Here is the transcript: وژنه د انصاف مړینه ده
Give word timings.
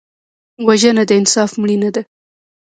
وژنه 0.67 1.03
د 1.09 1.11
انصاف 1.19 1.51
مړینه 1.61 1.89
ده 1.95 2.01